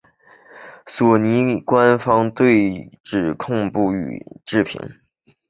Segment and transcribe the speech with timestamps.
[0.87, 4.81] 索尼官方对指控不予置评。